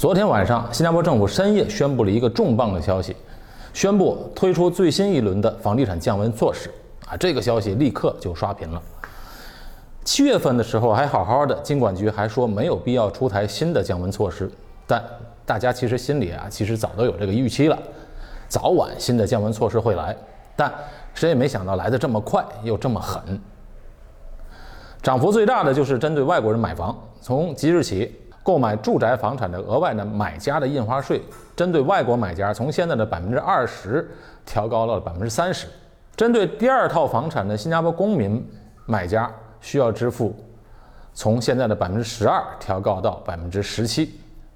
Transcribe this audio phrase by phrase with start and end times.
[0.00, 3.16] 昨天晚上，新加坡政府深夜宣布了一个重磅的消息，
[3.72, 6.70] 宣布推出最新一轮的房地产降温措施。
[7.08, 8.80] 啊，这个消息立刻就刷屏了。
[10.04, 14.48] 七月份的时候还好好的，金管局还说没有必要出台新的降温措施，
[14.86, 15.02] 但
[15.44, 17.76] 大家其实心里啊，其实早都有这个预期了，
[18.46, 20.16] 早晚新的降温措施会来，
[20.54, 20.72] 但
[21.12, 23.20] 谁也没想到来的这么快又这么狠。
[25.02, 28.14] 涨幅最大的就是针对外国人买房，从即日起。
[28.42, 31.20] 购买住宅房产的额外的买家的印花税，
[31.54, 34.08] 针对外国买家从现在的百分之二十
[34.46, 35.66] 调高到了百分之三十；
[36.16, 38.42] 针对第二套房产的新加坡公民
[38.86, 39.30] 买家
[39.60, 40.34] 需要支付
[41.12, 44.06] 从现在的百分之十二调高到百分之十七；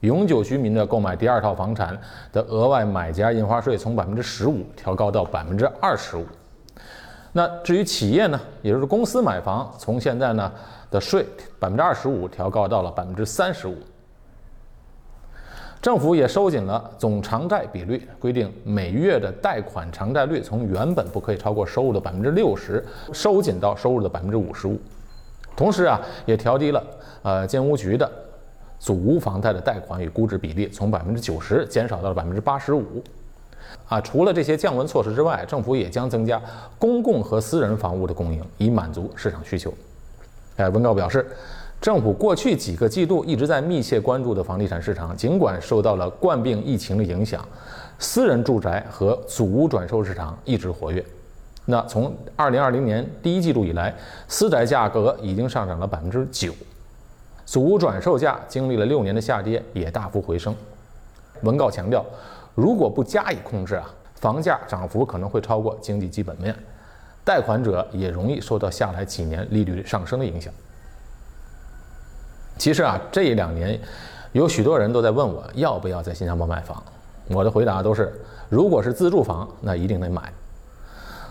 [0.00, 1.98] 永久居民的购买第二套房产
[2.32, 6.26] 的额外买家印花税从百分之十五调高到百分之二十五。
[7.32, 10.52] 那至于企业呢，也就是公司买房，从现在呢。
[10.90, 11.22] 的税
[11.58, 13.76] 百分之二十五调高到了百分之三十五，
[15.82, 24.80] 政府也收紧了总偿债比率，规定每月的贷款偿债率从原本不可以超过收入的百分之六十，收紧到收入的百分之五十五。
[25.54, 26.82] 同时啊，也调低了
[27.22, 28.10] 呃建屋局的
[28.78, 33.04] 祖屋房贷的贷款与估值比例，从百分之九十减少到了百分之八十五。
[33.88, 36.40] 啊，除了这些降温措施之外，政府也将增加
[36.78, 39.72] 公共和私人房屋的供应，以满足市场需求。
[40.56, 41.26] 哎，文告表示，
[41.80, 47.42] 政府过去几个季度一直在密切关注的房地产市场，尽管受到了冠病疫情的影响，
[47.98, 51.04] 私人住宅和祖屋转售市场一直活跃。
[51.64, 53.94] 那从二零二零年第一季度以来，
[54.26, 56.52] 私宅价格已经上涨了百分之九，
[57.46, 60.54] 祖屋转售价经历了六年的下跌，也大幅回升。
[61.42, 62.04] 文告强调，
[62.58, 66.52] 如果不加以控制啊，房价涨幅可能会超过经济基本面。
[67.24, 70.52] 贷款者也容易受到下来几年利率上升的影响。
[72.56, 73.80] 其实啊，这一两年
[74.32, 76.82] 有许多人都在问我要不要在新加坡买房。
[77.28, 78.12] 我的回答都是：
[78.48, 80.32] 如果是自住房，那一定得买。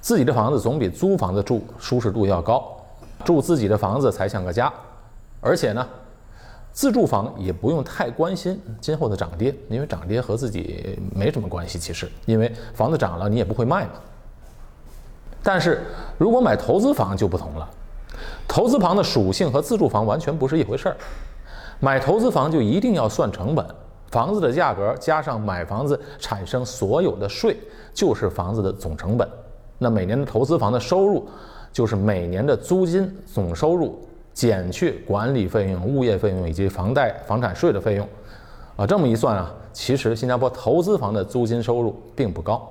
[0.00, 2.74] 自己的房子总比租房子住舒适度要高，
[3.26, 4.72] 住自己的房子才像个家。
[5.42, 5.86] 而且呢，
[6.72, 11.78] 自住房也不用太关心今后的涨跌，因为涨跌和自己没什么关系。
[11.78, 13.92] 其实，因为房子涨了，你也不会卖嘛。
[15.42, 15.82] 但是
[16.18, 17.68] 如果买投资房就不同了，
[18.46, 20.96] 投资房的属性和自住房完全不是一回事儿。
[21.80, 23.66] 买投资房就一定要算成本，
[24.10, 27.56] 房子的价格加上买房子产生所有的税，
[27.94, 29.28] 就是房子的总成本。
[29.78, 31.26] 那每年的投资房的收入，
[31.72, 34.06] 就是每年的租金总收入
[34.40, 38.08] 减去管理费用、物业费用以及房贷、房产税的费用。
[38.74, 42.66] 啊，这么一算啊，其实新加坡投资房的租金收入并不高，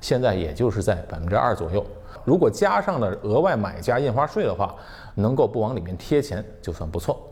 [0.00, 1.86] 现在也就是在百分之二左右。
[2.24, 4.74] 如果加上了额外买家印花税的话，
[5.14, 7.22] 能够不往里面贴钱就算不错。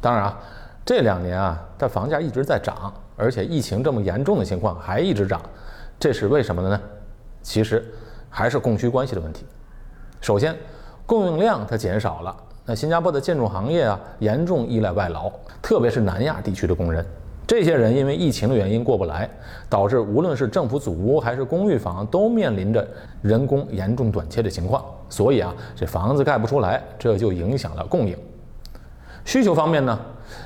[0.00, 0.38] 当然啊，
[0.84, 5.42] 这两年啊，这房价一直在涨，而且疫情这么严重的情况还一直涨，
[5.98, 6.80] 这是为什么的呢？
[7.42, 7.84] 其实
[8.30, 9.44] 还是供需关系的问题。
[10.20, 10.56] 首先，
[11.06, 15.30] 供应量它减少了，那新加坡的建筑行业啊，严重依赖外劳，
[15.60, 17.04] 特别是南亚地区的工人。
[17.44, 19.28] 这些人因为疫情的原因过不来，
[19.68, 22.86] 导致无论是政府组屋还是公寓房都面临着
[23.20, 28.16] 人工严重短缺的情况，所以啊，这房子盖不出来，这就影响了供应。
[29.24, 29.98] 需求方面呢，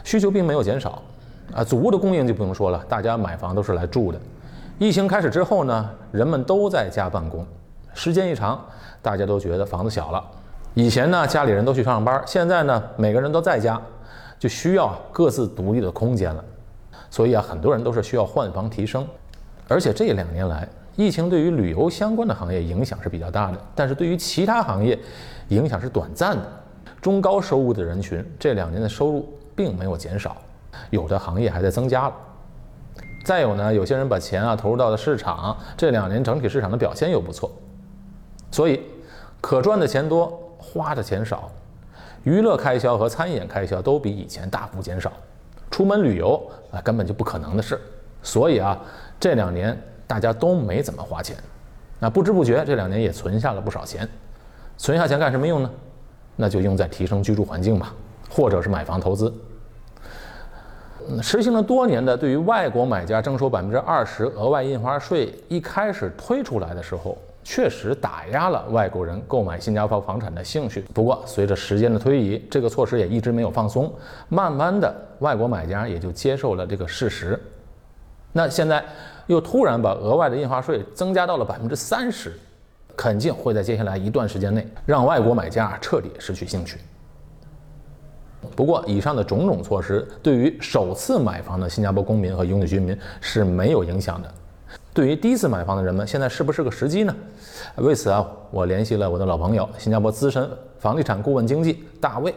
[0.02, 1.00] 需求并没有减少，
[1.54, 4.18] 啊，组屋的供应就不用说了，大家买房都是来住的。
[4.78, 7.46] 疫情开始之后呢，人们都在家办公，
[7.94, 8.60] 时间一长，
[9.00, 10.24] 大家都觉得房子小了。
[10.78, 13.80] 以前呢，家里人都去上班，现在呢，每个人都在家，
[14.38, 16.44] 就需要各自独立的空间了。
[17.08, 19.08] 所以啊，很多人都是需要换房提升，
[19.68, 24.98] 而且这两年来，疫情对于旅游相关的行业影响是比较大的，但是对于其他行业，
[25.48, 26.42] 影响是短暂的。
[27.00, 30.36] 中高收入的人群这两年的收入并没有减少，
[30.90, 32.14] 有的行业还在增加了。
[33.24, 37.50] 再有呢，有些人把钱啊投入到了市场，这两年整体市场的表现又不错，
[38.50, 38.82] 所以
[39.40, 41.50] 可赚的钱多，花的钱少，
[42.24, 45.12] 娱乐开销和餐饮开销都比以前大幅减少。
[45.70, 47.80] 出门旅游啊，根本就不可能的事。
[48.22, 48.78] 所以啊，
[49.20, 49.76] 这两年
[50.06, 51.36] 大家都没怎么花钱，
[51.98, 54.08] 那不知不觉这两年也存下了不少钱。
[54.78, 55.70] 存下钱干什么用呢？
[56.36, 57.94] 那就用在提升居住环境吧，
[58.30, 59.32] 或者是买房投资。
[61.22, 67.16] 实行了多年的对于外国买家征收百分之二十额外印花税，一开始推出来的时候。
[67.48, 70.80] 确实打压了外国人购买新加坡房产的兴趣。
[70.92, 73.88] 不过，随着时间的推移，这个措施也一直没有放松。
[74.28, 77.40] 慢慢的，外国买家也就接受了这个事实。
[78.32, 78.84] 那现在
[79.28, 82.36] 又突然把额外的印花税增加到了百分之三十，
[82.96, 86.78] 肯定会在接下来一段时间内让外国买家彻底失去兴趣。
[88.56, 94.34] 不过，以上的种种措施对于首次买房的新加坡公民和永久居民是没有影响的。
[94.96, 97.14] 对于第一次买房的人们，现在是不是个时机呢？
[97.76, 102.34] 为此啊，我联系了我的老朋友，新加坡资深房地产顾问经纪大卫，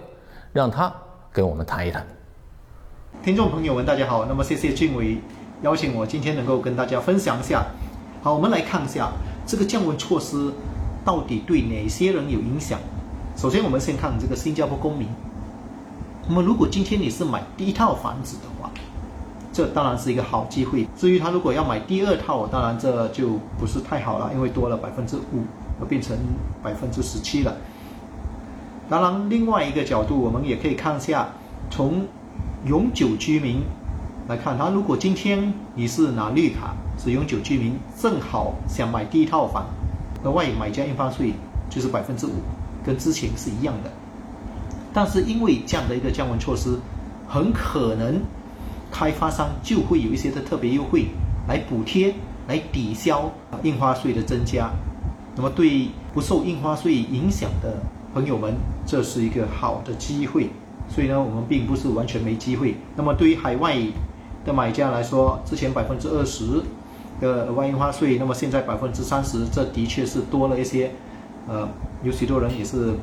[0.51, 0.93] 让他
[1.31, 2.05] 给我们谈一谈。
[3.23, 4.25] 听众朋友们，大家好。
[4.25, 5.19] 那么，谢谢俊伟
[5.61, 7.65] 邀请我今天能够跟大家分享一下。
[8.21, 9.09] 好，我们来看一下
[9.45, 10.51] 这个降温措施
[11.05, 12.77] 到底对哪些人有影响。
[13.37, 15.07] 首先，我们先看这个新加坡公民。
[16.27, 18.69] 那么，如果今天你是买第一套房子的话，
[19.59, 20.87] 这当然是一个好机会。
[20.95, 25.43] 至于他如果要买第二套，当然这就不是太好了，因为多了百分之五，
[25.81, 26.15] 而变成
[26.63, 27.53] 百分之十七了。
[28.89, 31.27] 当然，另外一个角度，我们也可以看一下，
[31.69, 32.07] 从
[32.65, 33.61] 永久居民
[34.29, 39.65] 来看，他如果今天你是拿绿卡是永久居民，正好想买第一套房，
[40.23, 41.33] 额外买家印花税
[41.69, 42.31] 就是百分之五，
[42.85, 43.91] 跟之前是一样的。
[44.93, 46.79] 但是因为这样的一个降温措施，
[47.27, 48.21] 很可能
[48.91, 51.05] 开发商就会有一些的特别优惠
[51.47, 52.13] 来补贴、
[52.47, 53.31] 来抵消
[53.63, 54.69] 印花税的增加。
[55.35, 57.77] 那么对不受印花税影响的
[58.13, 58.53] 朋友们，
[58.85, 60.49] 这是一个好的机会。
[60.89, 62.75] 所以呢，我们并不是完全没机会。
[62.95, 63.77] 那么对于海外
[64.43, 66.61] 的买家来说，之前百分之二十
[67.21, 70.91] 的额外印花税，那么现在百分之三十，这的确是多了一些。
[71.47, 71.67] 呃，
[72.03, 72.93] 有许多人也是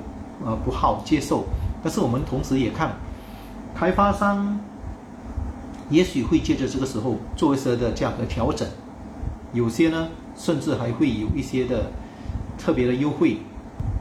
[0.45, 1.45] 呃不好接受。
[1.83, 2.91] 但是我们同时也看，
[3.75, 4.59] 开发商
[5.89, 8.67] 也许会借着这个时候做一些的价格调整，
[9.53, 11.91] 有些呢甚至还会有一些的
[12.59, 13.39] 特别的优惠。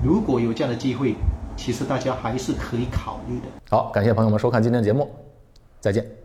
[0.04, 1.16] 如果有这样的机会，
[1.56, 3.46] 其实大家还是可以考虑的。
[3.70, 5.10] 好，感谢朋友们收看今天的节目，
[5.80, 6.25] 再见。